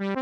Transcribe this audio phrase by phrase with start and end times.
[0.00, 0.14] 嗯，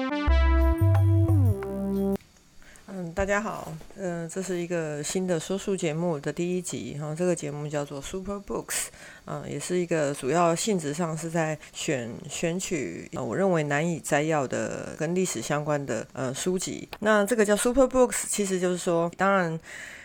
[3.14, 8.86] 大家好，嗯，这是一个新的说书节目的第一集，哈，这个节目叫做 Super Books，
[9.26, 16.88] 嗯，也是一个主要性质上是在选选取我认为难以摘要的跟历史相关的呃书籍。
[17.00, 19.60] 那这个叫 Super Books，其实就是说，当然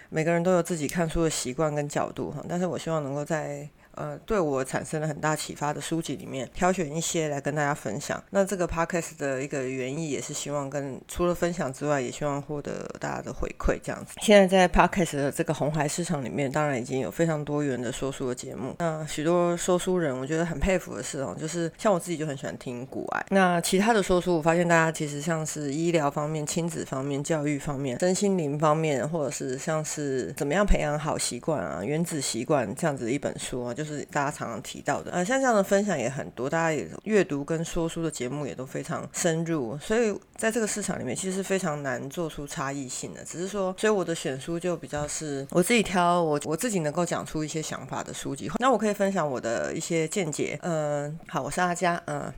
[0.10, 3.70] 每个人都有自己看书的习惯跟角度哈，但是我希望能够在
[4.02, 8.22] 呃，对我产生了很大启发的书籍里面，挑选一些来跟大家分享。
[8.32, 14.14] 那这个 podcast 的一个原意也是希望跟除了分享之外，也希望获得大家的回馈这样子。
[14.22, 18.76] 现在在 podcast 的这个红海市场里面，当然已经有非常多元的说书的节目。
[18.80, 23.26] 那许多说书人，我觉得很佩服的是哦，就是像我自己就很喜欢听古爱。
[23.30, 33.73] 那其他的说书，我发现大家其实像是医疗方面、亲子方面、教育方面、身心灵方面，或者是像是怎么样培养好习惯啊、原子习惯这样子的一本书啊。
[33.73, 43.23] 就是是大家常常提到的，呃，像这样的分享也很多，大家也阅读跟说书的节目也都非常深入，所以在这个市场里面其实非常难做出差异性的。
[43.23, 48.50] 只是说，所以我的选书就比较是我自己挑，我我自己能够讲出一些想法的书籍。
[48.59, 50.58] 那我可以分享我的一些见解。
[50.62, 52.34] 嗯，好，我是阿佳，嗯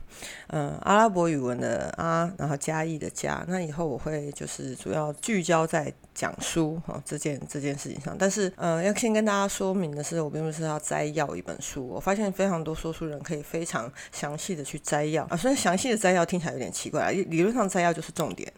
[0.48, 3.44] 嗯，阿拉伯语文的阿，然后加义的加。
[3.48, 5.92] 那以后我会就是主要聚焦在。
[6.14, 11.86] 讲书哈这件这件事情上，但是呃要先跟大家说明的是，我并不是要摘要一本书。
[11.86, 18.50] 我发现非常多说书人可以非常详细的去摘要啊，虽然详细的摘要听起来有点奇怪啊，理论上摘要就是重点，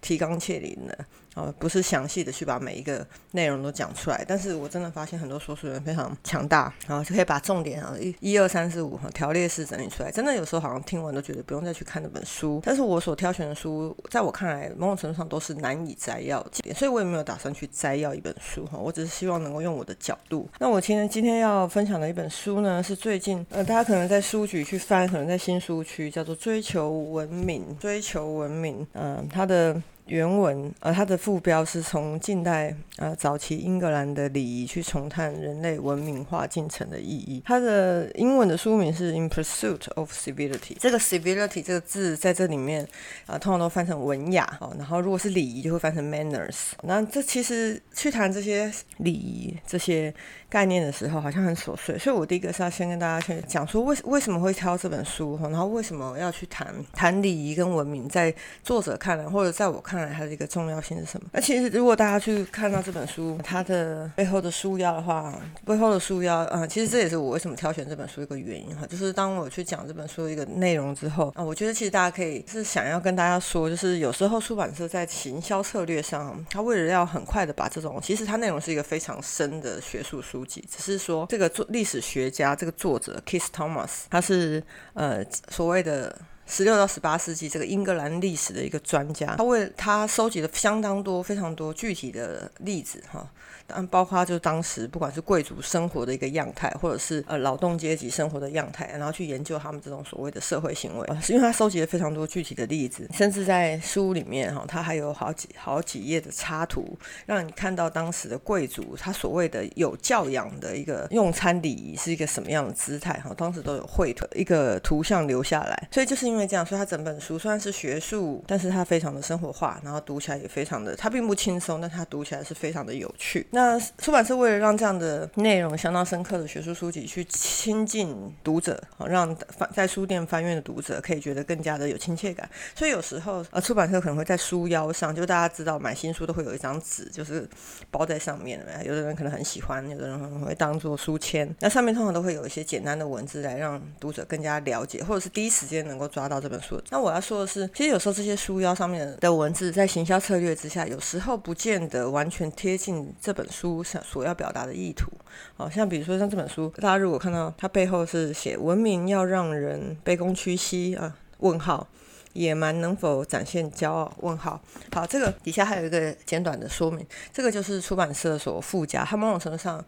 [0.00, 1.06] 提纲挈领的。
[1.34, 10.10] 哦，不是详细的去把每一个内容都讲出来，但是我真的发现很多说书人非常强大，然后就可以把重点啊一一二三四五哈条列式整理出来。
[10.10, 16.40] 真的有时候好像听完都觉得不用再去看那本书，但是我所挑选的书，在我看来某种程度上都是难以摘要，
[16.74, 20.48] 所以我也没有打算去摘要一本书哈，我只是希望能够用我的角度。
[20.60, 29.82] 那我今天今天要分享的一本书呢，是最近呃大家可能在书局去翻，可能在新书区叫做《追求文明》，追求文明，嗯，它的。
[30.06, 37.42] 原文，呃，它的副标是从近代啊早期英格兰的礼仪去重探人类文明化进程的意义。
[37.46, 40.58] 它的英文的书名是《In Pursuit of Civility》。
[40.78, 42.86] 这个 Civility 这个字在这里面
[43.24, 44.74] 啊，通常都翻成文雅哦。
[44.76, 46.72] 然后如果是礼仪，就会翻成 Manners。
[46.82, 50.12] 那这其实去谈这些礼仪这些
[50.50, 51.96] 概念的时候，好像很琐碎。
[51.96, 59.93] 所以我第一个是要先跟大家去讲说，为为什么会挑这本书，然后为什么要去谈谈礼仪跟文明，在作者看来，或者在我看。
[59.94, 61.28] 看来它的一个重要性是什么？
[61.32, 68.84] 那其实如果大家去看到这本书，它的背后的书腰的话，背后的书腰啊，其实这也是我为什么挑选这本书一个原因哈。
[68.88, 84.60] 就是当我去讲这本书的一个内容之后啊，我觉得其实大家可以是想要跟大家说，就是有时候出版社在行销策略上，他为了要很快的把这种，其实它内容是一个非常深的学术书籍，只是说这个作历史学家这个作者 Kiss Thomas，他是
[84.94, 86.18] 呃所谓的。
[86.46, 93.26] 十六到十八世纪这个英格兰历史的一个专家，他为他收集了相当多、非常多具体的例子，哈。
[93.66, 123.46] 但包括就当时不管是贵族生活的一个样态，或者是呃劳动阶级生活的样态，然后去研究他们这种所谓的社会行为，是因为他收集了非常多具体的例子，甚至在书里面哈，他还有好几好几页的插图，让你看到当时的贵族他所谓的有教养的一个用餐礼仪是一个什么样的姿态哈，当时都有绘图一个图像留下来，所以就是因为这样，所以他整本书虽然是学术，但是他非常的生活化，然后读起来也非常的，他并不轻松，但他读起来是非常的有趣。
[123.54, 137.48] 那出版社为了让这样的内容相当深刻的学术书籍去亲近读者，好让翻在书店翻阅的读者可以觉得更加的有亲切感，所以有时候呃出版社可能会在书腰上，就大家知道买新书都会有一张纸，就是
[137.92, 146.82] 包在上面的，有的人可能很喜欢，有的人可能会当做书签，那上面通常都会有一些简单的文字来让读者更加了解，或者是第一时间能够抓到这本书。
[146.90, 153.82] 那我要说的是，其实有时候这些书腰上面的文字在行销策略之下，有时候不见得完全贴近这本书。
[153.84, 155.10] 上所要表达的意图，
[155.56, 161.16] 好像比如说像这本书，大家如果看到它背后是写“文明要让人卑躬屈膝”啊？
[161.38, 161.86] 问号，
[162.32, 164.12] 野蛮能否展现骄傲？
[164.20, 164.60] 问号，
[164.92, 169.84] 好，这个底下还有一个简短的说明，这个就是出版社所附加，它某种程度上。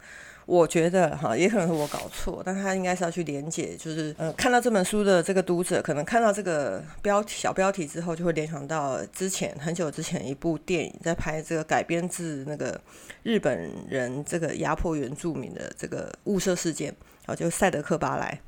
[0.46, 12.80] 我觉得哈，也可能是我搞错，但他应该是要去连接，就是呃，看到这本书的这个读者，可能看到这个标题小标题之后，就会联想到之前很久之前一部电影，在拍这个改编自那个
[13.24, 16.94] 日本人这个压迫原住民的这个雾社事件，
[17.26, 18.40] 啊，就赛德克巴莱。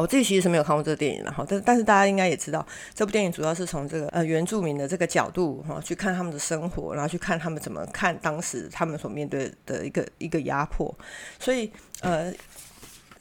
[0.00, 10.94] 我自己其实是没有看过这个电影然后，但但是大家应该也知道，这部电影主要是从这个呃原住民的这个角度哈去看他们的生活，然后去看他们怎么看当时他们所面对的一个一个压迫，
[11.38, 12.32] 所以呃。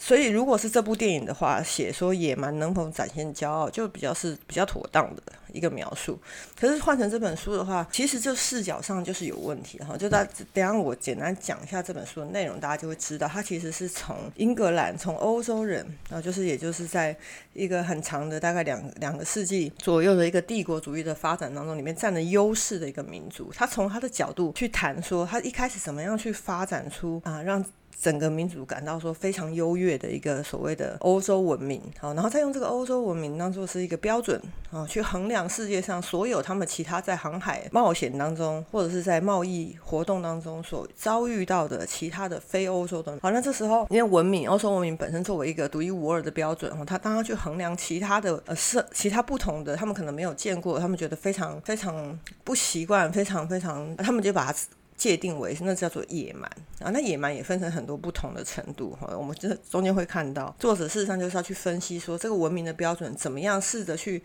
[0.04, 5.22] 所以，如果是这部电影的话，写说野蛮能否展现骄傲，就比较是比较妥当的
[5.54, 6.20] 一个描述。
[6.60, 9.96] 可是换成这本书的话，其实就视角上就是有问题哈。
[9.96, 17.16] 就大等下我简单讲一下这本书的内容，大家就会知道，它其实是从英格兰，从欧洲人，然后就是也就是在
[17.54, 23.52] 一个很长的大概两两个世纪左右的一个帝国主义的发展当中，里面占了优势的一个民族。
[23.54, 27.64] 他从他的角度去谈说，他一开始怎么样去发展出啊让。
[28.00, 34.42] 整个民族感到说非常优越的一个所谓的欧洲文明，好，然后再用这个欧洲文明当做是一个标准
[34.72, 43.18] 啊，去衡量世界上所有他们其他在航海冒险当中或者是在贸易活动当中所遭遇到的其他的非欧洲的。
[43.22, 54.60] 好，那这时候因为文明，欧洲文明本身作为一个独一无二的标准，哈，他当他去衡量其他的呃是其他不同的，他们可能没有见过，他们觉得非常非常不习惯，非常非常，他们就把它。
[55.02, 56.48] 界定为那叫做野蛮
[56.80, 59.12] 啊，那野蛮也分成很多不同的程度哈。
[59.18, 64.22] 我们这中间会看到，作者事实上就是要去分析说这个文明的标准怎么样，试着去。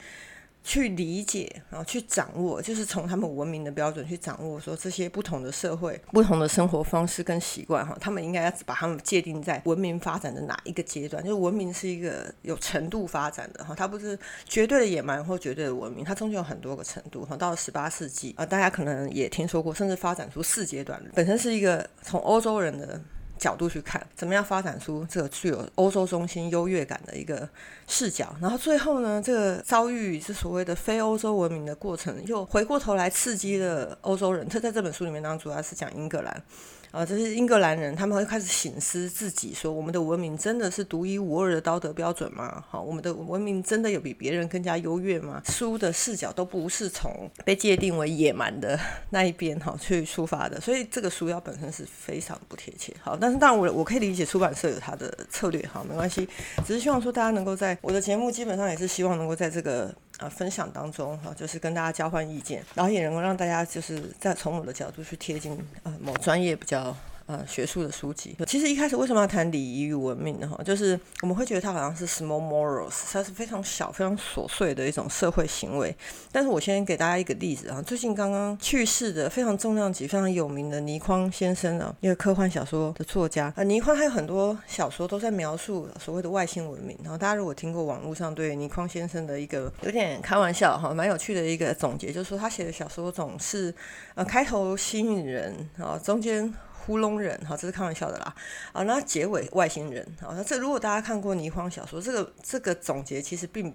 [0.67, 11.23] 去理解，然后去掌握，就是从他们文明的标准去掌握，说这些不同的社会、不同的生活方式跟习惯，哈，他们应该要把他们界定在文明发展的哪一个阶段？
[11.23, 17.37] 就是文明是一个有程度发展的，哈，它不是绝对的野蛮或绝对的文明，它中间有很多个程度，哈。
[17.37, 23.01] 到了十八世纪啊，大家可能也听说过，甚至发展出四阶段，本身是一个从欧洲人的。
[23.39, 27.49] 角度去看，怎么样发展出这个具有欧洲中心优越感的一个
[27.87, 34.49] 视角，然后最后呢，这个遭遇是所谓的非欧洲文明的过程，又回过头来刺激了欧洲人。
[34.49, 36.43] 他在这本书里面当主要是讲英格兰。
[36.91, 42.65] 啊，这些英格兰人，他们会开始醒思自己，说我们的文明真的是独一无二的道德标准吗？
[42.69, 45.43] 好，我们的文明真的有比别人更加优越吗？
[45.49, 48.79] 书的视角都不是从被界定为野蛮的
[49.11, 52.95] 那一边哈去出发的，所以这个书要本身是非常不贴切。
[53.01, 56.29] 好，但是当然我我可以理解出版社有他的策略，哈，没关系，
[56.67, 59.95] 只是希望说大家能够在我的节目基本上也是希望能够在这个。
[60.19, 65.53] 啊，分享当中哈，就是跟大家交换意见，然后也能够让大家就是在从我的角度去贴近
[65.83, 66.97] 啊某专业比较。
[67.27, 70.47] 呃，学术的书籍，其实一开始为什么要谈礼仪与文明呢？
[70.49, 75.93] 哈，就是我们会觉得它好像是 small morals，它是非常小、非常琐碎的一种社会行为。
[76.31, 83.63] 但是我先给大家一个例子啊，最近刚刚去世的非常重量级、非常有名的倪匡先生啊，一个科幻小说的作家啊。
[83.65, 86.97] 倪匡还有很多小说都在描述所谓的外星文明。
[87.03, 93.75] 然后大家如果听过网络上对倪匡先生的一个有点开玩笑哈，蛮有趣的一个总结，就是说他写的小说总是
[94.15, 96.55] 呃开头吸引人啊，中间。
[96.87, 98.33] 窟窿人，哈，这是开玩笑的啦，
[98.73, 103.75] 啊，那结尾外星人，好，那这如果大家看过倪匡小说，这个这个总结其实并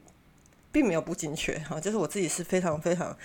[0.72, 3.16] 并没有不精确，哈，就是我自己是非常非常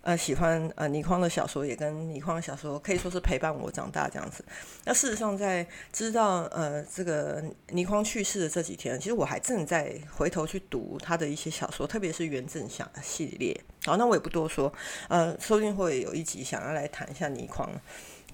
[0.00, 4.44] 呃喜欢呃倪匡的小说，也跟倪匡的小说可以说是陪伴我长大这样子。
[4.84, 13.58] 那事实上在知道呃这个倪匡去世的这几天，其实我还正在回头去读他的一些小说，特别是原正想系列。
[13.84, 14.72] 好，那我也不多说，
[15.08, 17.70] 呃，说不定会有一集想要来谈一下倪匡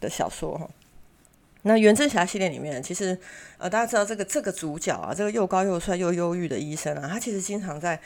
[0.00, 0.68] 的小说哈。
[1.62, 3.18] 那《袁正霞》系列里面，其实
[3.58, 8.00] 呃，大家知道这个这个主角啊，这个又高又帅又忧郁的医生啊，他其实经常在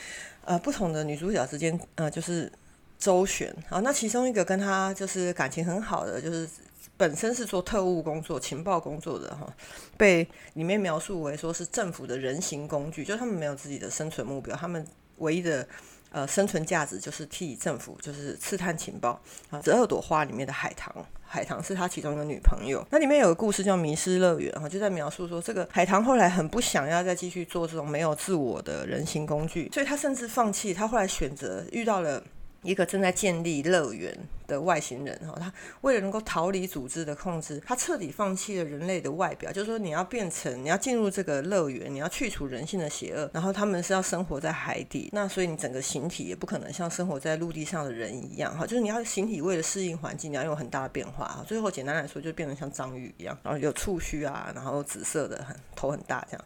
[0.44, 2.50] 呃不同的女主角之间呃就是
[2.98, 3.78] 周旋啊。
[3.80, 6.48] 那其中一个跟他就是感情很好的，就是
[6.96, 9.54] 本身是做特务工作、情报工作的哈，
[9.98, 14.84] 被里面描述为说是政府的人形工具，就他们没有自己的生存目标，他们
[15.18, 15.68] 唯一的。
[16.12, 19.58] 呃，生存价值就是替政府，就是刺探情报啊。
[19.64, 22.86] 《十二朵花》里面的海棠，海棠是他其中一个女朋友。
[22.90, 30.74] 那里面有个故事叫《迷失乐园》哈，就在描述说，这个海棠后来很不想要再继续做这种没有自我的人形工具，所以他甚至放弃。
[30.74, 32.22] 他后来选择遇到了。
[32.62, 34.16] 一个正在建立乐园
[34.46, 56.44] 的外星人哈，他为了能够逃离组织的控制，他彻底放弃了人类的外表，就是说你要变成，你要进入这个乐园，你要去除人性的邪恶，然后他们是要生活在海底，那所以你整个形体也不可能像生活在陆地上的人一样哈，就是你要形体为了适应环境，你要有很大的变化哈，最后简单来说就变成像章鱼一样，然后有触须啊，然后紫色的很头很大这样，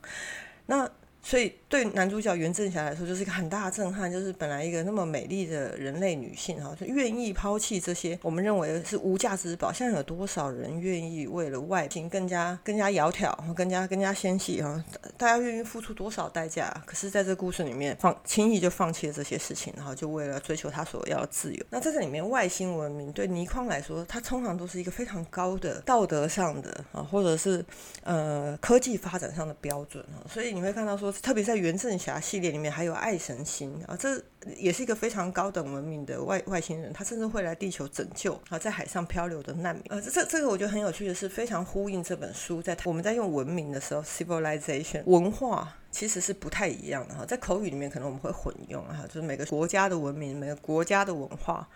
[0.66, 0.90] 那。
[1.26, 4.10] 所以对男主角袁振霞来说，就是一个很大的震撼。
[4.10, 9.72] 就是本来一个那么美丽的人类女性，哈，就愿意抛弃这些我们认为是无价之宝。
[9.72, 14.84] 现在有多少人愿意为了外形更加更加窈窕，更加更加纤细，哈，
[15.18, 16.72] 大家愿意付出多少代价？
[16.86, 21.66] 可是在这故事里面，放轻易就放弃了这些事情，然后就为了追求他所要的自由。
[21.70, 27.64] 那在这里面，外星文明对倪匡来说，它通常都是一个非常高的道德上的啊，或者是
[28.04, 30.22] 呃科技发展上的标准啊。
[30.32, 31.12] 所以你会看到说。
[31.22, 34.22] 特别在袁振霞系列里面，还有爱神星啊，这
[34.56, 39.84] 也是一个非常高等文明的外外星人，他甚至会来地球拯救啊，在海上漂流的难民。
[39.88, 51.68] 呃，这这个我觉得很有趣的是，非常呼应这本书，在我们在用文明的时候，civilization 文化其实是不太一样的哈，在口语里面可能我们会混用哈，就是每个国家的文明，每个国家的文化。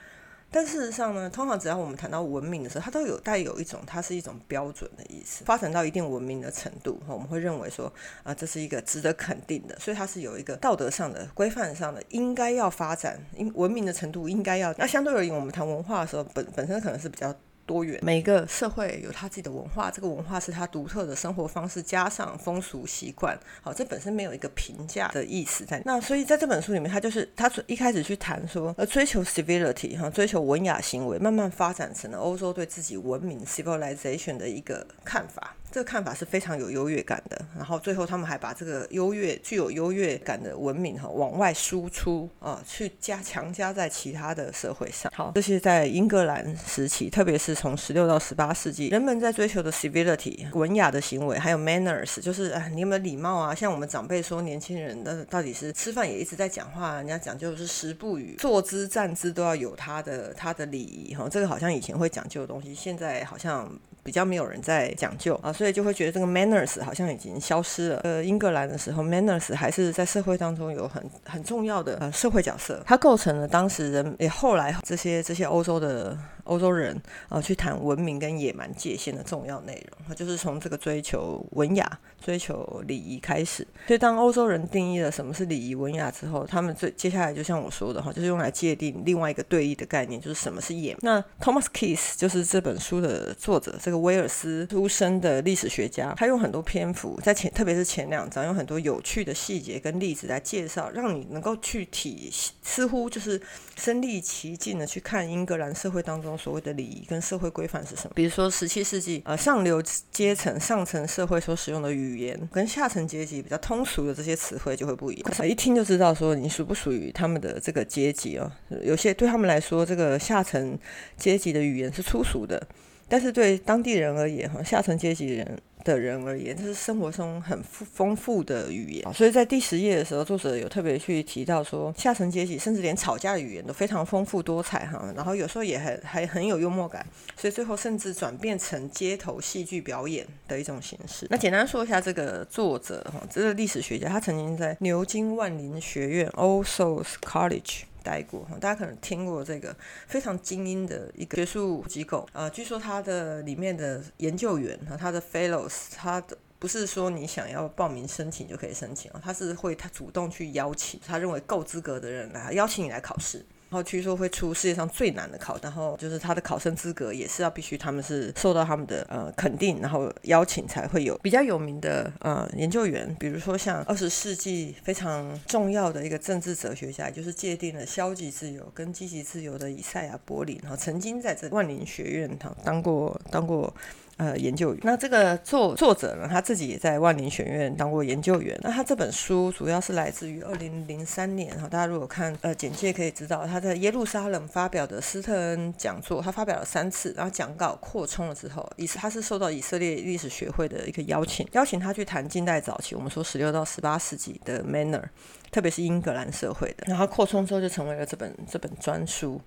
[0.50, 5.44] 但事实上呢，通常只要我们谈到文明的时候，它都有带有一种，它是一种标准的意思。
[5.44, 7.92] 发展到一定文明的程度，我们会认为说，
[8.22, 14.74] 啊，这是一个值得肯定的，所以它是有一个道德上的规范上的，应该要发展，文明的程度应该要。
[14.76, 17.34] 那相对而言，我们谈文化的时候，本本身可能是比较。
[17.70, 23.38] 多元，每个社会有他自己的文化，这个文化是他独特的生活方式，加上风俗习惯。
[23.62, 25.80] 好，这本身没有一个评价的意思在。
[25.84, 35.54] 那所以在这本书里面，他就是他一开始去谈说，呃，追求 civility 哈，追求文雅行为，慢慢发展成了欧洲对自己文明 civilization 的一个看法。
[35.70, 45.12] 这个看法是非常有优越感的，然后最后他们还把这个优越、具有优越感的文明哈往外输出啊，去加强加在其他的社会上。
[45.14, 53.54] 好，这些在英格兰时期，特别是从十六到十八世纪，人们在追求的 civility 文雅的行为，还有 manners，就是啊，你有没有礼貌啊？
[53.54, 61.28] 像我们长辈说，年轻人的到底是吃饭也一直在讲话，人家讲究是食不语，坐姿站姿都要有他的他的礼仪哈。
[61.30, 63.70] 这个好像以前会讲究的东西，现在好像。
[64.02, 68.00] 比较没有人在讲究啊，所以就会觉得这个 manners 好像已经消失了。
[68.04, 76.16] 呃，英格兰的时候，manners 还是在社会当中有很很重要的呃社会角色，它构成了当时人也后来这些这些欧洲的。
[76.44, 81.86] 欧洲人啊，去谈文明跟野蛮界限的重要内容，就是从这个追求文雅、
[82.20, 83.64] 追求礼仪开始。
[83.86, 90.96] 所以，当欧洲人定义了什么是礼仪文雅之后，他们最接下来就像我说的哈，就是用来界定另外一个对立的概念，就是什么是野。
[91.02, 103.40] 那 Thomas Keys 就是这本书的作者，这个威尔斯出生的历史学家，他用很多篇幅在前，特别是前两章，用很多有趣的细节跟例子来介绍，让你能够去体，似乎就是
[103.76, 106.30] 身临其境的去看英格兰社会当中。
[106.40, 108.12] 所谓的礼仪跟社会规范是什么？
[108.14, 115.48] 比如说十七世纪，呃，上流阶层、上层社会所使用的语言，跟下层阶级比较通俗的这些词汇就会不一样。
[115.48, 118.50] 一听就知道说你属不属于他们的这个阶级哦。
[118.82, 120.78] 有些对他们来说，这个下层
[121.16, 122.66] 阶级的语言是粗俗的，
[123.10, 125.60] 但是对当地人而言，哈，下层阶级人。
[125.82, 129.14] 的人而言，这是生活中很富丰富的语言。
[129.14, 135.10] 所以在第十页的时候，作者有特别去提到说，下层阶级甚至连吵架的语言都非常丰富多彩哈。
[135.16, 141.26] 然后有时候也很还很有幽默感，所以最后甚至转变成街头戏剧表演的一种形式。
[141.30, 147.84] 那简单说一下这个作者哈，这个历史学家，他曾经在牛津万林学院 （All Souls College）。
[148.02, 149.74] 待过，大家可能听过这个
[150.06, 152.48] 非常精英的一个学术机构啊。
[152.50, 163.44] 据说他的里面的研究员和他的 fellows，他的不是说你想要报名申请就可以申请啊，他是会他主动去邀请他认为够资格的人来邀请你来考试。
[163.70, 183.72] 然后据说会出世界上最难的考，然后就是他的考生资格也是要必须他们是受到他们的呃肯定，然后邀请才会有比较有名的呃研究员，比如说像二十世纪非常重要的一个政治哲学家，就是界定了消极自由跟积极自由的以赛亚·柏林，哈，曾经在这万林学院他当过当过。
[184.20, 184.80] 呃，研究员。
[184.82, 188.54] 那这个作作者呢，他自己也在万灵学院当过研究员。
[188.62, 205.04] 那他这本书主要是来自于二零零三年哈，大家如果看呃简介可以知道，他在耶路撒冷发表的斯特恩讲座，他发表了三次，然后讲稿扩充了之后，以他是受到以色列历史学会的一个邀请，邀请他去谈近代早期，我们说十六到十八世纪的 manner，
[205.50, 206.84] 特别是英格兰社会的。
[206.88, 209.40] 然后扩充之后就成为了这本这本专书。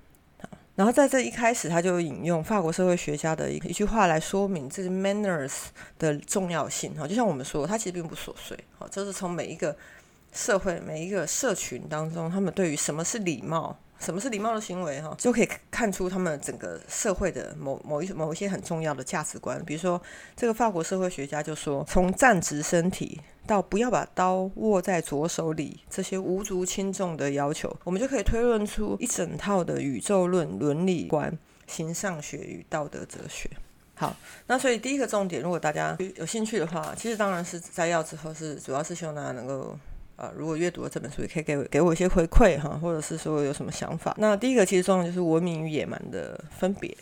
[0.76, 5.52] 然后在这一开始，他就引用法国社会学家的一一句话来说明这个 manners
[6.00, 6.96] 的重要性。
[6.96, 8.58] 哈，就像我们说，它其实并不琐碎。
[8.80, 9.76] 好，这是从每一个
[10.32, 19.64] 社会、每一个社群当中，他们对于什么是礼貌、什么是礼貌的行为，哈，就可以看出他们整个社会的某某一某一些很重要的价值观。
[19.66, 20.02] 比如说，
[20.36, 23.22] 这个法国社会学家就说，从站直身体。
[23.46, 33.50] 到不要把刀握在左手里，这些无足轻重的要求，我们就可以推论出一整套的宇宙论、伦理观、形上学与道德哲学。
[33.96, 34.16] 好，
[34.48, 39.78] 那所以第一个重点，如果大家有兴趣的话，其实当然是摘要之后是主要是希望大家能够
[40.24, 44.16] 啊，如果阅读了这本书，也可以给给我一些回馈哈，或者是说有什么想法。
[44.18, 46.96] 那第一个其实重要就是文明与野蛮的分别。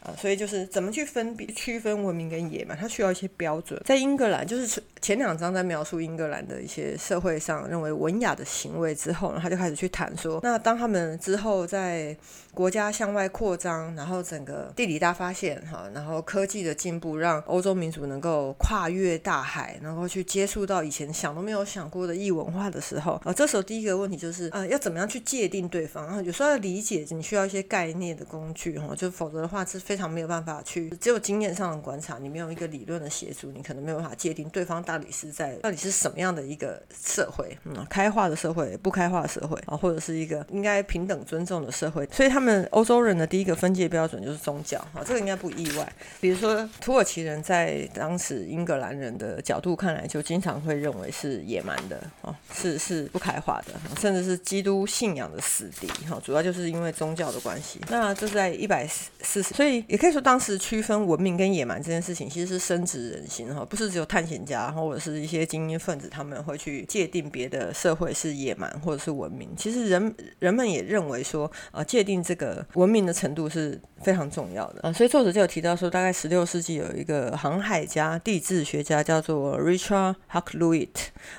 [0.00, 3.80] 啊，所以就是怎么去分别区分文明跟野蛮，它需要一些标准。
[3.84, 12.16] 在英格兰，就是前两章在描述英格兰的一些社会上认为文雅的行为之后，呢，他就开始去谈说，那当他们之后在
[12.54, 26.06] 国家向外扩张，然后整个地理大发现哈，然后科技的进步让欧洲民族能够跨越大海，能够去接触到以前想都没有想过的异文化的时候，啊，这时候第一个问题就是，呃，要怎么样去界定对方？
[26.06, 29.78] 然后有时候要理解，你需要一些概念的工具哈，就否则的话是。
[29.90, 42.06] 非常没有办法去，只有经验上的观察，你没有一个理论的协助，你可能没有办法界定对方到底是在到底是什么样的一个社会，嗯，开化的社会，不开化的社会啊，或者是一个应该平等尊重的社会。
[42.12, 45.92] 所以他们欧洲人的第一个分界标准就是宗教，啊，这个应该不意外。
[46.20, 57.80] 比如说土耳其人在当时英格兰人的角度看来，就经常会认为是野蛮的，哦，是是不开化的，甚至是基督信仰的死敌，哈，主要就是因为宗教的关系。
[57.88, 59.79] 那这是在一百四十，所以。
[59.88, 69.48] 也可以说，当时区分文明跟野蛮这件事情，其实是深植人心哈，不是只有探险家或者是一些精英分子他们会去界定别的社会是野蛮或者是文明。
[69.56, 74.92] 其实人人们也认为说，呃，界定这个文明的程度是非常重要的啊。
[74.92, 80.88] 所以作者就有提到说，大概十六世纪有一个航海家、地质学家叫做 Richard Hakluyt，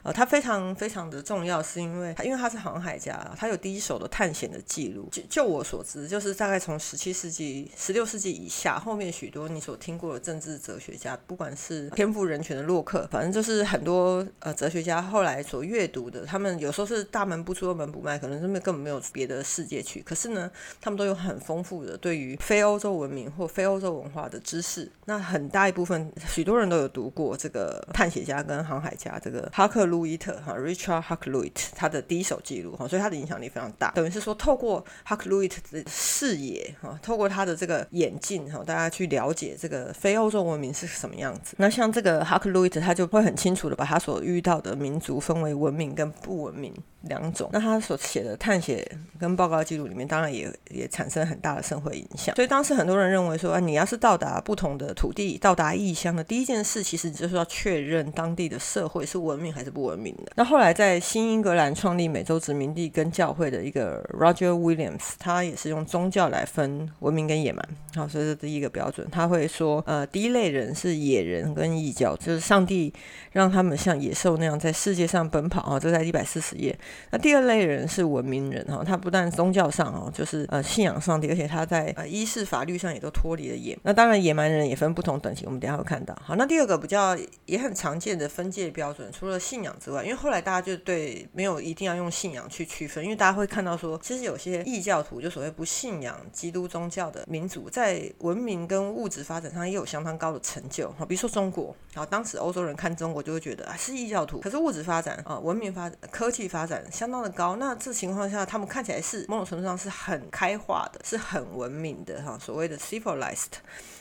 [0.03, 5.07] 呃，他非常非常的重要，是因为他因为他是航海家，他有第一手的探险的记录。
[5.11, 8.30] 就就我所知，就是大概从十七世纪、十六世纪。
[8.31, 24.89] 以下后面许多你所听过的政治哲学家，不管是天赋人权的洛克，反正就是很多呃哲学家后来所阅读的，他们有时候是大门不出二门不迈，可能是根本没有别的世界去，可是呢，他们都有很丰富的对于非欧洲文明或非欧洲文化的知识。
[25.05, 33.91] 那很大一部分许多人都有读过这个探险家跟航海家这个哈克路伊特哈 Richard Hakluyt 他的第一手记录哈，所以他的影响力非常大。
[33.91, 38.20] 等于是说，透过 Hakluyt 的视野哈，透过他的这个眼。
[38.21, 41.55] 近哈，大家去了解这个非欧洲文明是什么样子。
[41.57, 46.73] 那像这个哈克路伊特，他就会很清楚的把他所遇到的民族分为文明跟不文明。
[47.05, 48.87] 两种，那他所写的探险
[49.19, 52.35] 跟报告记录里面，当然也也产生很大的社会影响。
[52.35, 60.31] 所以当时很多人认为说，啊，你要是到达不同的土地，到达异乡的第一件事，其实就是要确认当地的社会是文明还是不文明的。
[60.35, 67.67] 那后来在新英格兰创立美洲殖民地跟教会的一个 Roger Williams，他也是用宗教来分文明跟野蛮。
[67.95, 72.93] 好，所以这第一个标准，他会说，呃，第一类人是野人跟异教，就是上帝
[73.31, 75.79] 让他们像野兽那样在世界上奔跑啊。
[75.79, 76.77] 这在一百四十页。
[77.11, 83.77] 那第二类人是文明人哈，他不但宗教上哦，就是呃信仰上帝，而且他在呃医事法律上也都脱离了野。
[83.83, 86.13] 那当然野蛮人也分不同等级，我们等下会看到。
[86.23, 100.89] 好，那第二个比较也很常见的分界标准，除了信仰之外，因为后来大家就对没有一定要用信仰去区分，因为大家会看到说，其实有些异教徒就所谓不信仰基督宗教的民族，在文明跟物质发展上也有相当高的成就。
[100.97, 106.83] 好，比如说中国，好，当时欧洲人看中国就会觉得啊是异教徒，可是物质发展啊文明发展科技发展。
[106.91, 113.53] 相当的高，那这情况下，他们看起来是某种程度上是很开化的，是很文明的哈，所谓的 civilized。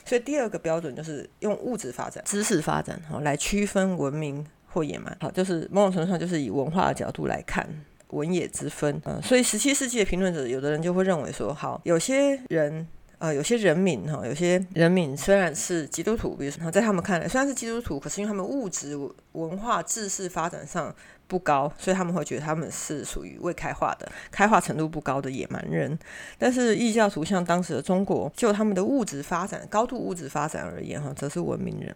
[0.05, 5.15] 所以第二个标准就是用物质发展、知识发展哈来区分文明或野蛮。
[5.19, 7.67] 好，就是某种程度上就是以文化的角度来看
[8.09, 9.01] 文野之分。
[9.05, 12.87] 嗯，所以十七世纪的评论者，有的人就会认为说，好，有些人。
[13.21, 18.97] 呃，有些人民哈，有些人民虽然是基督徒，比如说在他们看来虽然是基督徒，可是因为他们物质
[19.33, 20.91] 文化知识发展上
[21.27, 25.95] 不高，所以他们会觉得他们是属于未开化的、开化程度不高的野蛮人。
[26.39, 31.95] 但是异教徒像当时的中国，就他们的物质发展、高度物质发展而言哈，则是文明人。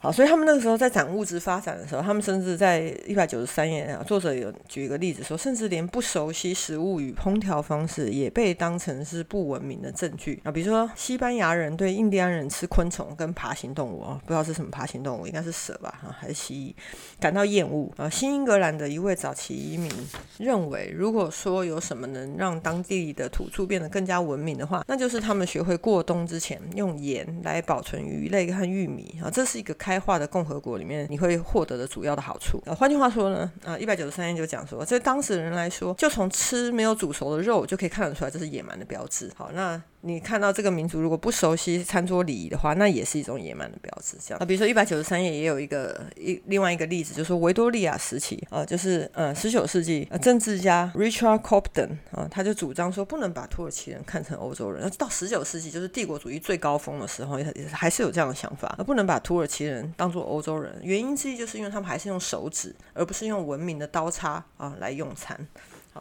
[0.00, 10.52] 好，所以他们那个时候在讲物质发展的时候，他们甚至在一百九十三页啊，作者有举一个例子说，甚至连不熟悉食物与烹调方式也被当成是不文明的证据啊。
[10.52, 18.08] 比如说，西班牙人对印第安人吃昆虫跟爬行动物啊，不知道是什么爬行动物，应该是蛇吧啊，还是蜥蜴，感到厌恶啊。
[18.08, 19.90] 新英格兰的一位早期移民
[20.38, 29.76] 认为，如果说有什么能让当地的土著变得更加文明的话，那就是他们学会过冬之前用盐来保存鱼类和玉米啊，这是一个。
[29.88, 32.62] 开化的共和国里面，你会获得的主要的好处。
[32.66, 39.32] 呃，换句话说呢，啊，一百九十三页就讲说，在当时人来说，就从吃没有煮熟的肉就可以看得出来，这是野蛮的标志。
[39.34, 39.82] 好，那。
[40.00, 44.16] 你看到这个民族如果不熟悉餐桌礼仪的话，那也是一种野蛮的标志。
[44.20, 54.88] 这样啊，比如说一百九十三页也有一个一另外一个例子，就是维多利亚时期啊，就是呃十九世纪呃政治家 Richard Cobden 啊，他就主张说不能把土耳其人看成欧洲人。
[54.96, 60.78] 到十九世纪就是帝国主义最高峰的时候，也还是有这样的想法，而不能把土耳其人当做欧洲人。
[60.82, 65.48] 原因之一就是因为他们还是用手指，而不是用文明的刀叉啊来用餐。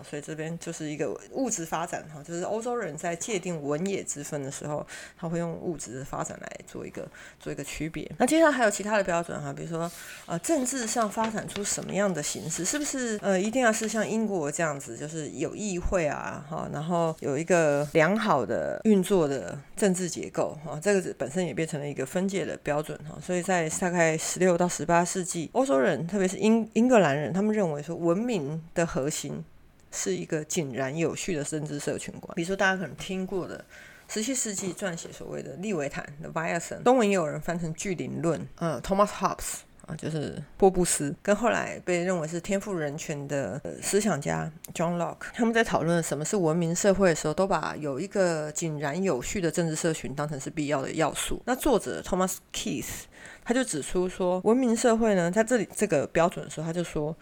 [0.08, 4.86] 所以这边就是一个物质发展哈，就是欧洲人在界定文野之分的时候，
[5.18, 7.08] 他会用物质的发展来做一个
[7.40, 8.10] 做一个区别。
[8.18, 9.90] 那接下来还有其他的标准哈，比如说
[10.26, 23.18] 呃政治上发展出什么样的形式，是不是呃一定要是像英国这样子，就是有议会啊哈，然后有一个良好的运作的政治结构哈，这个本身也变成了一个分界的标准哈。
[23.22, 29.44] 所以在大概十六到十八世纪，欧洲人特别是英英格兰人，他们认为说文明的核心。
[29.92, 33.64] 是一个井然有序的政治社群观，比如说大家可能听过的，
[34.10, 51.42] 十七世纪撰写所谓的利维坦的 v i a s o n 中文也有人翻成巨灵论，呃，Thomas Hobbes 啊，就是波布斯，跟后来被认为是天赋人权的思想家 John Locke，他们在讨论什么是文明社会的时候，都把有一个井然有序的政治社群当成是必要的要素。
[51.46, 53.04] 那作者 Thomas Keith
[53.46, 57.16] 他就指出说，文明社会呢，在这里这个标准的时候，他就说。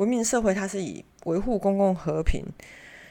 [0.00, 2.42] 文明社会，它是以维护公共和平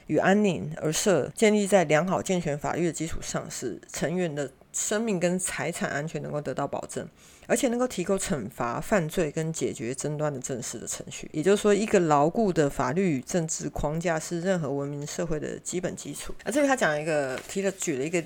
[0.07, 7.07] 与安宁而设，建立在良好健全法律的基础上，使成员的生命跟财产安全能够得到保证，
[7.45, 11.29] 而且能够提供惩罚犯罪跟解决争端的正式的程序。
[11.31, 16.33] 也就是说，一个牢固的法律与政治框架是任何文明社会的基本基础。
[16.43, 18.23] 啊，这里他讲一个提了举了一个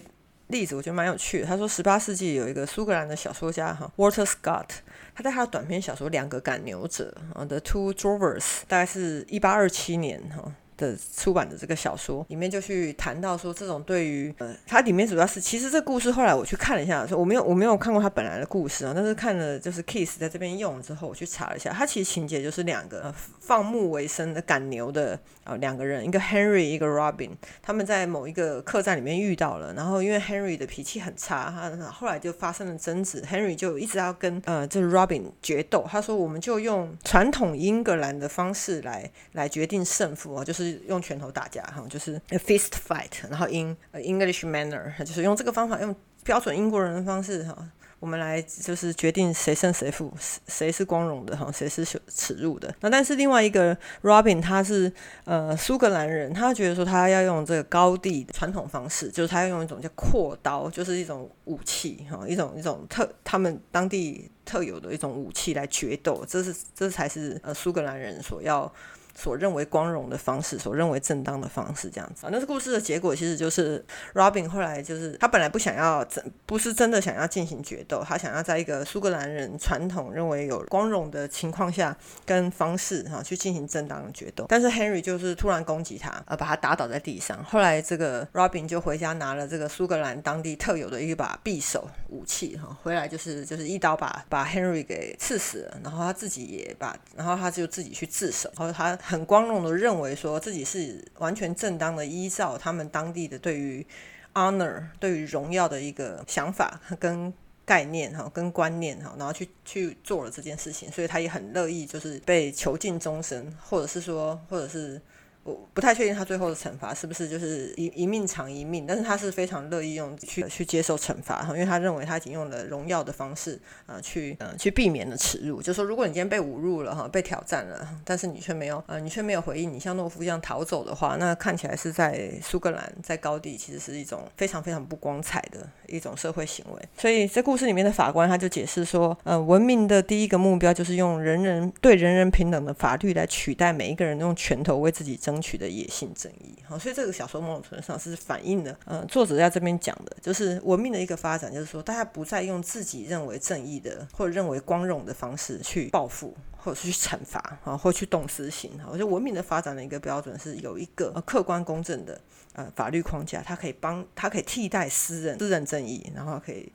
[0.48, 1.46] 例子，我觉得蛮有趣的。
[1.46, 4.70] 他说，十八世纪有一个苏格兰的小说家哈，Walter Scott。
[5.16, 10.52] 他在他的短篇小说《两个赶牛者》啊，《The Two Drovers》，大概是一八二七年哈。
[10.78, 27.30] 的出版的这个小说里面就去谈到说，这种对于呃，它里面主要是其实这故事后来我去看了一下，说我没有我没有看过他本来的故事啊，但是看了就是 Kiss 在这边用了之后，我去查了一下，他其实情节就是两个放牧为生的赶牛的啊两个人，一个 Henry 一个 Robin，
[27.62, 40.63] 他们在某一个客栈里面遇到了，然后因为 Henry 的脾气很差，他后来就发生了争执，Henry 就一直要跟呃这 Robin 决斗，他说我们就用传统英格兰的方式来来决定胜负啊，就是。
[40.64, 50.14] 是用拳头打架哈，就是 a fist fight，然后 in English manner，就是用这个方法，用标准英国人的方式哈，我们来就是决定谁胜谁负，
[50.48, 52.74] 谁是光荣的哈，谁是耻辱的。
[52.80, 54.92] 那但是另外一个 Robin 他是
[55.26, 68.72] 呃苏格兰人，他觉得说他要用这个高地传统方式，就是他要用一种叫阔刀，就是一种武器哈，一种一种特他们当地特有的一种武器来决斗，这是这才是呃苏格兰人所要。
[69.16, 72.30] 所认为光荣的方式，所认为正当的方式，这样子啊。
[72.32, 81.96] 那是故事的结果，其实就是 Robin 后来就是他本来不想要真，不是真的想要进行决斗，他想要在一个苏格兰人传统认为有光荣的情况下
[82.26, 84.46] 跟方式哈去进行正当的决斗。
[84.50, 87.44] 但是 Henry 就是突然攻击他，呃，把他打倒在地上。
[87.44, 98.98] 后来这个 Robin 就回家拿了这个苏格兰当地特有的一把匕首武器哈，回来就是就是一刀把把 Henry 给刺死了，然后他自己也把，然后他就自己去自首，然后他。
[99.06, 103.86] 很光荣的认为说自己是完全正当的，依照他们当地的对于
[104.34, 107.34] honor 对于荣耀的一个想法跟
[107.66, 115.02] 概念哈，跟观念哈，然后去去做了这件事情，所以他也很乐意就是被囚禁终身，或者是说，或者是。
[115.44, 136.82] 我不太确定他最后的惩罚是不是就是一一命偿一命，但是他是非常乐意用去去接受惩罚，因为他认为他已经用了荣耀的方式啊去去避免了耻辱，就说如果你今天被侮辱了哈，被挑战了，但是你却没有呃你却没有回应，你像懦夫一样逃走的话，那看起来是在苏格兰在高地其实是一种非常非常不光彩的一种社会行为。
[136.98, 145.33] 所以在故事里面的法官他就解释说，呃，文明的第一个目标就是用人人对人人平等的法律来取代每一个人用拳头为自己争。
[145.34, 158.80] 争取的野性正义，好，所以这个小说某种程度上是反映了，呃，作者在这边讲的，就是文明的一个发展，就是说大家不再用自己认为正义的或者认为光荣的方式去报复，或者是去惩罚，啊，或去动私刑。
[158.86, 162.22] 我觉得文明的发展的一个标准是有一个客观公正的
[162.54, 166.72] 呃法律框架，它可以帮，它可以替代私人私人正义，然后可以。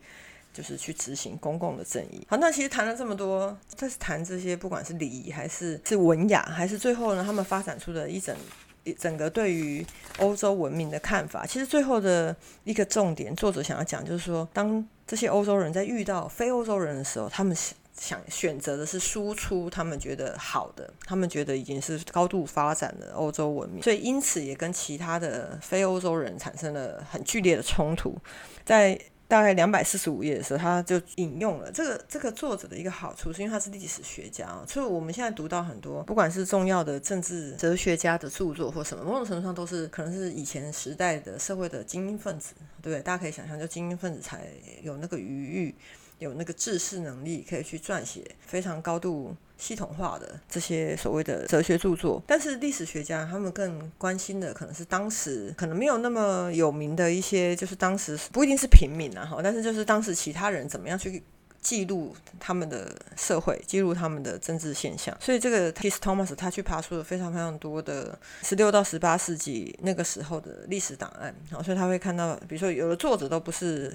[0.59, 2.27] 就是去执行公共的正义。
[2.29, 8.35] 好，那其实谈了这么多，这是谈这些，不管是礼仪还是是文雅，还是最后呢，他们发展出的一整
[8.83, 9.87] 一整个对于
[10.19, 11.47] 欧洲文明的看法。
[11.47, 17.57] 其实最后的一个重点，作者想要讲就是说，当这些欧洲人在遇到非欧洲人的时候，他们
[17.97, 28.19] 想选择的是输出他们觉得好的，他们觉得已经是高度发展的欧洲文明，所以因此也跟其他的非欧洲人产生了很剧烈的冲突，
[28.65, 28.99] 在。
[29.29, 43.03] 大概两百四十五页的时候，他就引用了这个这个作者的一个好处，是因为他是历史学家啊，所以我们现在读到很多，不管是重要的政治哲学家的著作或什么，某种程度上都是可能是以前时代的社会的精英分子，对不对？
[43.03, 44.49] 大家可以想象，就精英分子才
[44.83, 45.75] 有那个余裕，
[46.19, 52.23] 有那个治世能力，可以去撰写非常高度系统化的这些所谓的哲学著作。
[52.27, 61.23] 但是历史学家他们更关心的可能是当时可能没有那么有名的一些，就是当时不一定是平民啊，哈，但是就是当时其他人怎么样去。
[61.61, 65.91] 记录他们的社会，记录他们的政治现象，所以这个 T.
[65.91, 66.01] S.
[66.01, 73.95] Thomas 他去爬出了非常非常多的十六到十八世纪那个时候的历史档案，然后所以他会看到，比如说有的作者都不是。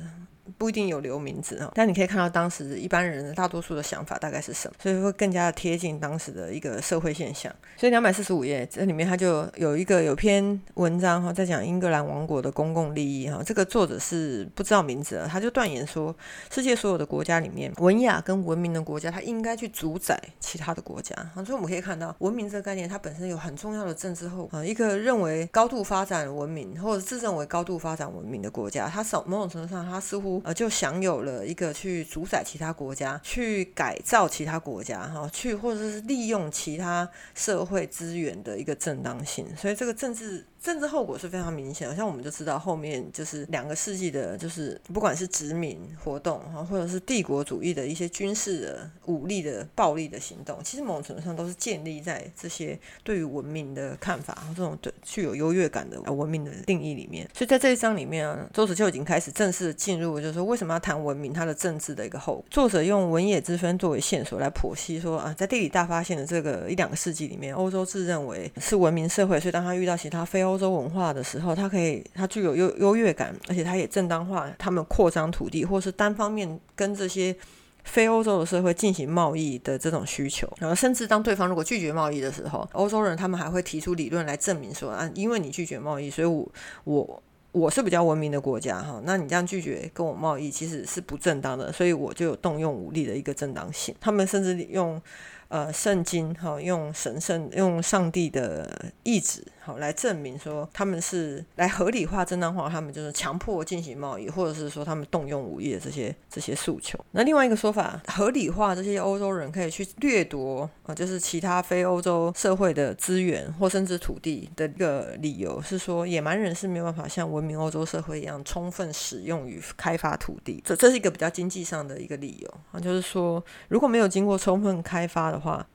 [0.58, 7.54] 不一定有留名字哈，但你可以看到当时一般人大多数的想法大概是什么，所以会更加的贴近当时的一个社会现象。
[7.78, 13.42] 所以两百四十五页这里面，它就有一个有篇文章哈，在讲英格兰王国的公共利益哈。
[13.46, 16.16] 这个作者是不知道名字了，他就断言说，
[16.50, 21.16] 世界所有的国家里面，文雅跟文明的国家，它应该去主宰其他的国家。
[21.36, 24.64] 所以我们可以看到，文明这个概念，它本身有很重要的政治后啊。
[24.64, 40.46] 一个认为高度发展文明，或者自认为高度发展文明的国家，它某某种程度上，它似乎呃，就享有了一个去主宰其他国家、去改造其他国家、哈，去或者是利用其他社会资源的一个正当性，所以这个政治。
[40.64, 57.30] 政治后果是非常明显的，像我们就知道后面就是两个世纪的，就是不管是殖民活动，或者是帝国主义的一些军事的武力的暴力的行动，其实某种程度上都是建立在这些对于文明的看法，这种对具有优越感的文明的定义里面。
[57.34, 62.46] 所以在这一章里面啊，作者就已经开始正式进入，就是说为什么要谈文明它的政治的一个后果。
[62.50, 77.36] 作者用文野之分作为线索来剖析说啊，在地理大发现的这个一两个世纪里面，欧洲自认为是文明社会，所以当他遇到其他非欧欧洲文化的时候，它可以，它具有优优越感，而且它也正当化他们扩张土地，或是单方面跟这些
[77.84, 80.48] 非欧洲的社会进行贸易的这种需求。
[80.60, 86.48] 然后，甚至当对方如果拒绝贸易的时候，欧洲人他们还会提出理论来证明说啊，因为你拒绝贸易，所以我
[86.84, 93.96] 我我是比较文明的国家哈，那你这样拒绝跟我贸易其实是不正当的，所以我就有动用武力的一个正当性。
[94.00, 95.02] 他们甚至用。
[95.50, 107.00] 呃，圣经哈，用神圣、用上帝的意志 好来证明说他们是来合理化、正当化，他们就是强迫进行贸易，或者是说他们动用武力的这些这些诉求。
[107.12, 120.62] 那另外一个说法，合理化这些欧洲人可以去掠夺啊，就是其他非欧洲社会的资源或甚至土地的一个理由是说，野蛮人是没有办法像文明欧洲社会一样充分使用与开发土地。
[120.66, 125.66] 这这是一个比较经济上的一个理由啊，就是说如果没有经过充分开发的话，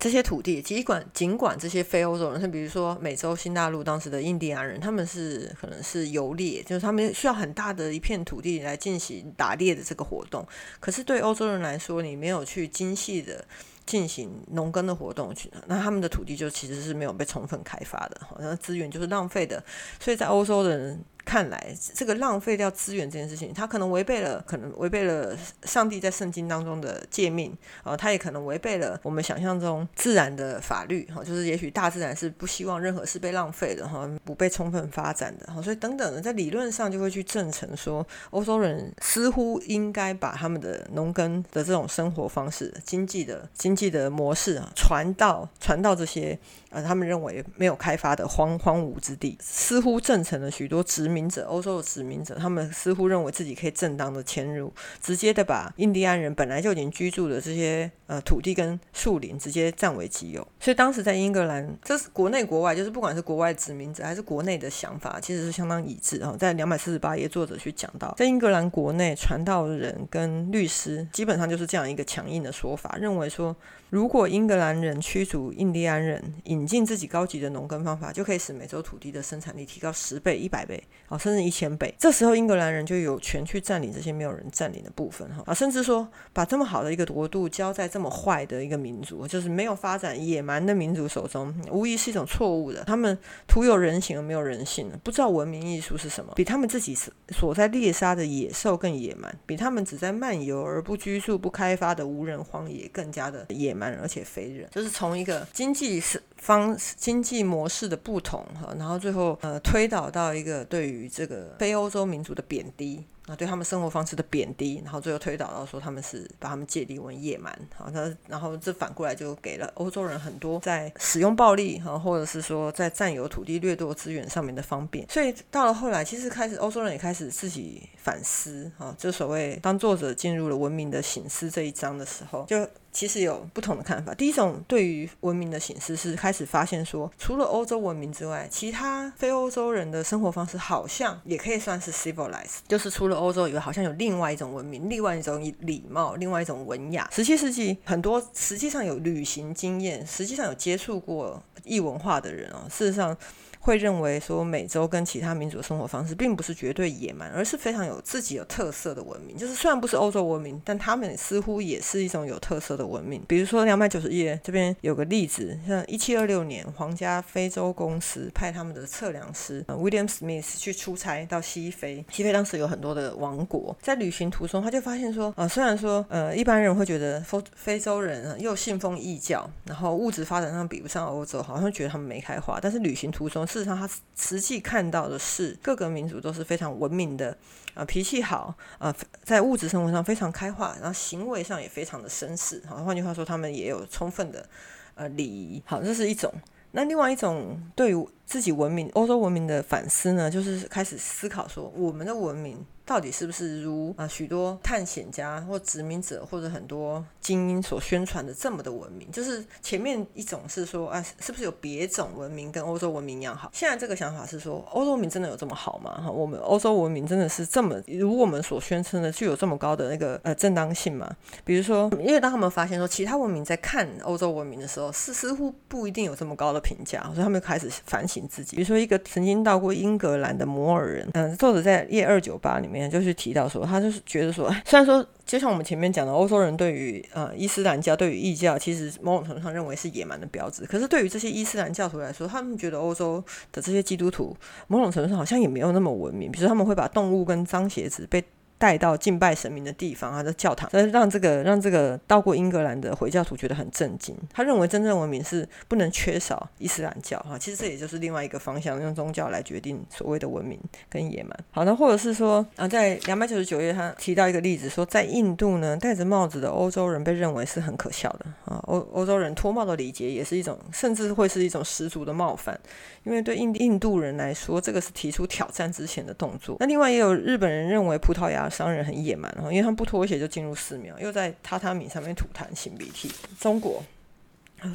[0.00, 10.42] 这些土地，尽管尽管这些非欧洲人，像比如说美洲新大陆当时的印第安人，他们是可能是游猎，就是他们需要很大的一片土地来进行打猎的这个活动。
[10.80, 13.44] 可是对欧洲人来说，你没有去精细的
[13.84, 19.62] 进行农耕的活动，去那他们的土地就其实是没有被充分开发的，好像资源就是浪费的。
[20.00, 21.04] 所以在欧洲的人。
[21.24, 46.38] 看来这个浪费掉资源这件事情，它可能违背了，可能违背了上帝在圣经当中的诫命啊，它也可能违背了我们想象中自然的法律哈，就是也许大自然是不希望任何事被浪费的哈，不被充分发展的哈，所以等等的，在理论上就会去证成说，欧洲人似乎应该把他们的农耕的这种生活方式、经济的经济的模式啊，传到传到这些。
[46.70, 60.46] 呃，他们认为没有开发的荒荒芜之地，似乎证成了许多殖民者，欧洲的殖民者，他们似乎认为自己可以正当的迁入，直接的把印第安人本来就已经居住的这些呃土地跟树林直接占为己有。
[60.60, 66.36] 所以当时在英格兰，这是国内国外，就是不管是国外殖民者还是国内的想法，其实是相当一致啊。
[66.38, 73.56] 在两百四十八页，作者去讲到，在英格兰国内，传道人跟律师基本上就是这样一个强硬的说法，认为说。
[73.90, 81.94] 如果英格兰人驱逐印第安人，引引进自己高级的农耕方法，就可以使美洲土地的生产力提高十倍、一百倍，啊，甚至一千倍。
[81.98, 92.84] 这时候英格兰人就有权去占领这些没有人占领的部分，哈，啊，甚至说把这么好的一个国度交在这么坏的一个民族，就是没有发展、野蛮的民族手中，无疑是一种错误的。
[92.84, 96.94] 他们徒有人形而没有人性，不知道文明艺术是什么，比他们自己
[97.30, 103.90] 所在猎杀的野兽更野蛮，比他们只在漫游而不居住、不开发的无人荒野更加的野蛮。
[104.00, 113.04] 而且非人，就是从一个经济是方经济模式的不同哈，然后最后呃推导到一个对于这个非欧洲民族的贬低。
[113.26, 125.08] 啊，对他们生活方式的贬低，然后最后推导到说他们是把他们界定为野蛮，好，那然后这反过来就给了欧洲人很多在使用暴力，哈，或者是说在占有土地、掠夺资源上面的方便。
[125.08, 134.12] 所以到了后来，其实开始欧洲人也开始自己反思，哈，就所谓当作者进入了文明的醒思这一章的时候，就其实有不同的看法。
[134.14, 147.08] 第一种对于文明的醒思是开始发现说，除了欧洲文明之外，其他非欧洲人的生活方式好像也可以算是 civilized，就是除欧洲以外，好像有另外一种文明，另外一种礼貌，另外一种文雅。
[147.12, 153.16] 十七世纪很多实际上有旅行经验，实际上有接触过异文化的人啊，事实上。
[153.62, 159.36] 会认为说美洲跟其他民族的生活方式并不是绝对野蛮，而是非常有自己有特色的文明。
[159.36, 163.22] 就是虽然不是欧洲文明，但他们似乎也是一种有特色的文明。
[163.28, 172.02] 比如说两百九十页这边有个例子，像一七二六年，皇家非洲公司派他们的测量师 William Smith 去出差到西非。
[172.10, 183.46] 西非当时有很多的王国，在旅行途中他就发现说，呃，虽然说呃一般人会觉得非非洲人又信奉异教，然后物质发展上比不上欧洲，好像觉得他们没开化，但是旅行途中。
[183.50, 187.36] 事实上，他实际看到的是各个民族都是非常文明的，
[187.74, 192.62] 啊，脾气好，啊，在物质生活上非常开化，然后行为上也非常的绅士。
[192.68, 194.46] 好，换句话说，他们也有充分的
[194.94, 195.60] 呃礼仪。
[195.66, 196.32] 好，这是一种。
[196.70, 202.64] 那另外一种对于自己文明、欧洲文明的反思呢，就是开始思考说，我们的文明。
[202.90, 209.08] 到底是不是如啊许多探险家或殖民者或者很多精英所宣传的这么的文明？
[209.12, 213.48] 就是前面一种是说啊，是不是有别种文明跟欧洲文明一样好？
[213.54, 216.02] 现在这个想法是说，欧洲文明真的有这么好吗？
[216.04, 221.08] 哈，我们欧洲文明真的是这么如我们所宣称的具有这么高的那个呃正当性吗？
[221.44, 228.56] 比如说，因为当他们发现说其他文明在看欧洲文明的时候，是似乎不一定有这么高的评价，所以他们开始反省自己。
[228.56, 232.79] 比如说，一个曾经到过英格兰的摩尔人，嗯，作者在页二九八里面。
[232.88, 240.64] 就是提到说，他就是觉得说， 虽然说，就像我们前面讲的，欧洲人对于呃伊斯兰教、对于异教，其实某种程度上认为是野蛮的标志。
[240.66, 244.36] 可是对于这些伊斯兰教徒来说，他们觉得欧洲的这些基督徒，
[244.68, 246.30] 某种程度上好像也没有那么文明。
[246.30, 248.22] 比如说，他们会把动物跟脏鞋子被。
[248.60, 254.14] 带到敬拜神明的地方，他的教堂，以让这个让这个到过英格兰的回教徒觉得很震惊。
[254.34, 261.34] 他认为真正文明是不能缺少伊斯兰教哈，其实这也就是另外一个方向，用宗教来决定所谓的文明跟野蛮。
[261.50, 268.62] 好，那或者是说啊，在两百九十九页，他提到一个例子，说在印度呢，戴着帽子的欧洲人被认为是很可笑的啊。
[268.66, 272.60] 欧欧洲人脱帽的礼节也是一种，甚至会是一种十足的冒犯，
[273.04, 276.58] 因为对印印度人来说，这个是提出挑战之前的动作。
[276.60, 278.49] 那另外也有日本人认为葡萄牙。
[278.50, 283.10] 商人很野蛮，因为他们不脱鞋就进入寺庙，又在榻榻米上面吐痰、擤鼻涕。
[283.38, 283.82] 中国，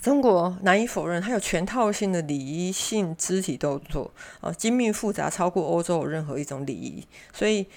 [0.01, 4.09] 中国难以否认，它有全套性的礼仪性肢体动作，
[4.39, 7.05] 啊，精密复杂，超过欧洲任何一种礼仪。
[7.33, 7.67] 所以，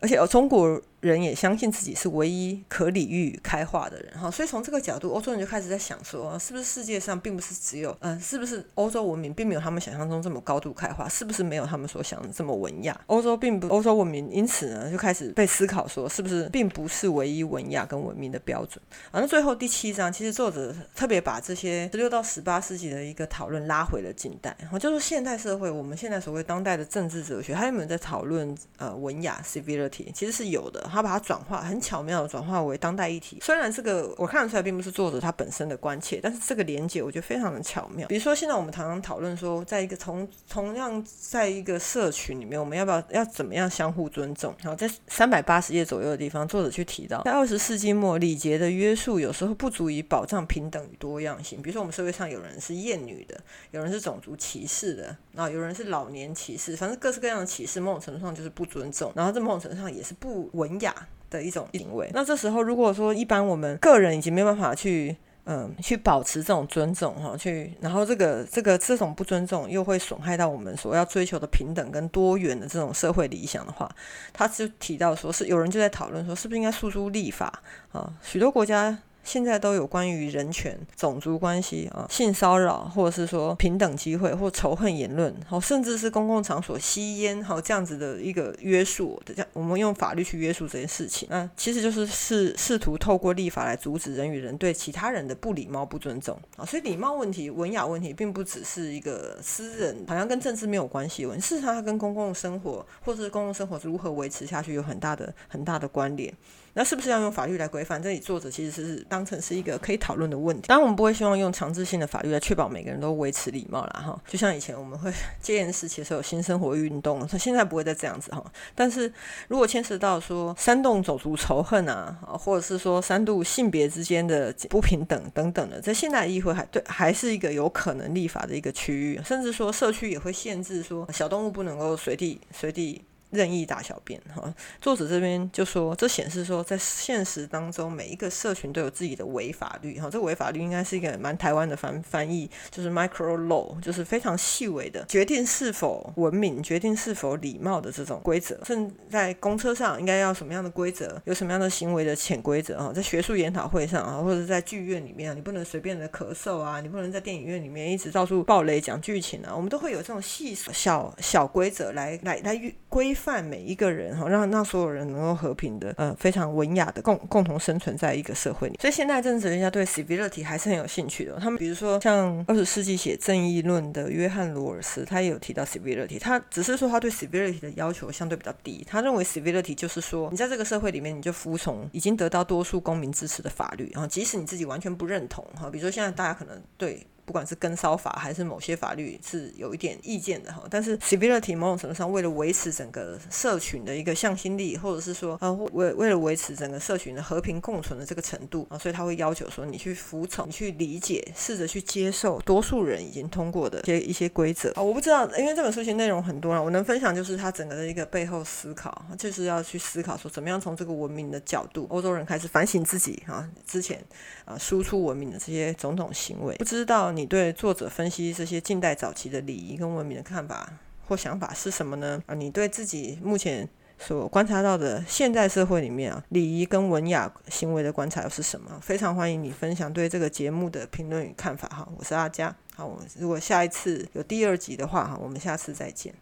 [0.00, 0.82] 而且哦中国。
[1.08, 12.98] 人也相信自己是唯一可理喻开化的人哈，所以从这个角度，欧洲人就开始在想说，是不是世界上并不是只有，嗯，是不是欧洲文明并没有他们想象中这么高度开化，是不是没有他们所想的这么文雅？
[13.06, 18.82] 欧洲并不，欧洲文明因此呢就开始被思考说，是不是并不是唯一文雅跟文明的标准？
[19.12, 30.10] 反正最后第七章，其实作者特别把这些十六到十八世纪的一个讨论拉回了近代，然后就是现代社会，我们现在所谓当代的政治哲学，他有没有在讨论呃文雅 civility？
[30.14, 30.88] 其实是有的。
[30.94, 33.38] 他把它转化很巧妙的转化为当代议题。
[33.42, 38.06] 虽然这个我看得出来并不是作者他本身的关切，但是这个连接我觉得非常的巧妙。
[38.08, 44.54] 比如说现在我们常常讨论说，在一个同同样在一个社群里面，我们要不要要怎么样相互尊重？
[44.62, 51.60] 然后在三百八十页左右的地方，作者去提到，在二十世纪末礼节的约束有时候不足以保障平等与多样性。
[51.60, 53.38] 比如说我们社会上有人是厌女的，
[53.70, 60.83] 有人是种族歧视的，然后有人是老年歧视，反正各式各样的歧视，某种程度上就是不尊重，然后在某种程度上也是不文雅。
[61.30, 62.10] 的一种行为。
[62.12, 73.88] 那这时候，如果说一般我们个人已经没有办法去，嗯，去保持这种尊重哈，去，然后这个这个这种不尊重又会损害到我们所要追求的平等跟多元的这种社会理想的话，
[74.32, 78.12] 他就提到说是有人就在讨论说，是不是应该诉诸立法啊？
[78.22, 78.98] 许多国家。
[79.24, 96.64] 现在都有关于人权、种族关系啊、性骚扰，或者是说平等机会或仇恨言论，好，甚至是公共场所吸烟，好这样子的一个约束，这样我们用法律去约束这件事情，那其实就是试试图透过立法来阻止人与人对其他人的不礼貌、不尊重啊。
[96.64, 106.32] 所以礼貌问题、文雅问题，并不只是一个私人，好像跟政治没有关系问题，事实上它跟公共生活或者是公共生活如何维持下去有很大的、很大的关联。
[106.76, 108.02] 那是不是要用法律来规范？
[108.02, 110.66] 这里作者其实是当成是一个可以讨论的问题。
[110.66, 114.20] 当然，我们不会希望用强制性的法律来确保每个人都维持礼貌啦，哈。
[114.26, 118.44] 就像以前我们会戒严时期的时候有新生活运动，现在不会再这样子哈。
[118.74, 119.12] 但是
[119.46, 133.04] 如果牵涉到说煽动种族仇恨啊，或者是说煽动性别之间的不平等等等的，在现代议会还对还是一个有可能立法的一个区域，甚至说社区也会限制说小动物不能够随地随地。
[133.34, 134.54] 任意大小便哈。
[134.80, 140.08] 作者这边就说，这显示说，在现实当中，每一个社群都有自己的违法律哈。
[140.08, 148.58] 这个违法律应该是一个蛮台湾的翻翻译，就是 micro law，就是非常细微的，决定是否文明、决定是否礼貌的这种规则。
[148.64, 152.92] 甚至在公车上应该要什么样的规则，有什么样的行为的潜规则啊？
[152.94, 159.52] 在学术研讨会上啊，或者在剧院里面，你不能随便的咳嗽啊，你不能在电影院里面一直到处爆雷讲剧情啊。
[159.54, 168.78] 我们都会有这种细小小规则来来来规范每一个人哈，让让所有人能够和平的呃非常文雅的共共同生存在一个社会里。
[168.78, 171.38] 所以现代政治人家对 civility 还是很有兴趣的。
[171.40, 178.86] 他们比如说像二十世纪写正义论的约翰罗尔斯，他也有提到 civility，他只是说他对 civility 的要求相对比较低。
[178.86, 187.06] 他认为 civility 就是说你在这个社会里面你就服从已经得到多数公民支持的法律，然后即使你自己完全不认同哈，比如说现在大家可能对。
[187.24, 204.82] 不管是跟骚法还是某些法律是有一点意见的哈，但是 civility 某种程度上为了维持整个社群的一个向心力，或者是说呃为为了维持整个社群的和平共存的这个程度啊，所以他会要求说你去服从、你去理解、试着去接受多数人已经通过的一些一些规则啊。
[204.82, 213.98] 我不知道，因为这本书其实内容很多了，我能分享就是他整个的一个背后思考，就是要去思考说怎么样从这个文明的角度，欧洲人开始反省自己啊之前
[214.44, 217.13] 啊输出文明的这些种种行为，不知道。
[217.14, 220.72] 你对作者分析这些近代早期的礼仪跟文明的看法
[221.06, 222.22] 或想法是什么呢？
[222.26, 228.78] 啊，你对自己目前所观察到的现代社会里面啊，礼仪跟文雅行为的观察又是什么？
[228.82, 231.88] 非常欢迎你分享对这个节目的评论与看法哈。
[231.96, 236.14] 我是阿佳，好，我如果下一次有第二集的话哈，我们下次再见。